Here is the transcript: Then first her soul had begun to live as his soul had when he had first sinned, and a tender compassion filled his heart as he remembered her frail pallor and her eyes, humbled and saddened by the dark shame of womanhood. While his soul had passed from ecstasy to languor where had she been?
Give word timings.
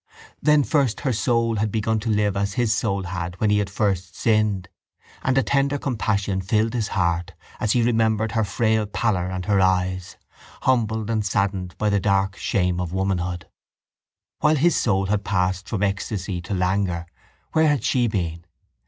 Then 0.41 0.63
first 0.63 1.01
her 1.01 1.13
soul 1.13 1.57
had 1.57 1.71
begun 1.71 1.99
to 1.99 2.09
live 2.09 2.35
as 2.35 2.53
his 2.53 2.75
soul 2.75 3.03
had 3.03 3.39
when 3.39 3.51
he 3.51 3.59
had 3.59 3.69
first 3.69 4.15
sinned, 4.15 4.67
and 5.21 5.37
a 5.37 5.43
tender 5.43 5.77
compassion 5.77 6.41
filled 6.41 6.73
his 6.73 6.87
heart 6.97 7.33
as 7.59 7.73
he 7.73 7.83
remembered 7.83 8.31
her 8.31 8.43
frail 8.43 8.87
pallor 8.87 9.27
and 9.27 9.45
her 9.45 9.61
eyes, 9.61 10.17
humbled 10.63 11.11
and 11.11 11.23
saddened 11.23 11.77
by 11.77 11.91
the 11.91 11.99
dark 11.99 12.35
shame 12.35 12.79
of 12.81 12.91
womanhood. 12.93 13.47
While 14.39 14.55
his 14.55 14.75
soul 14.75 15.05
had 15.05 15.23
passed 15.23 15.69
from 15.69 15.83
ecstasy 15.83 16.41
to 16.41 16.55
languor 16.55 17.05
where 17.51 17.67
had 17.67 17.83
she 17.83 18.07
been? 18.07 18.43